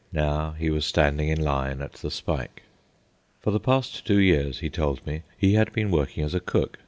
Now 0.13 0.53
he 0.57 0.71
was 0.71 0.83
standing 0.83 1.29
in 1.29 1.39
line 1.39 1.79
at 1.79 1.93
the 1.93 2.09
spike. 2.09 2.63
For 3.39 3.51
the 3.51 3.59
past 3.59 4.03
two 4.03 4.17
years, 4.17 4.57
he 4.57 4.67
told 4.67 5.05
me, 5.05 5.21
he 5.37 5.53
had 5.53 5.71
been 5.73 5.91
working 5.91 6.23
as 6.23 6.33
a 6.33 6.39
cook. 6.39 6.79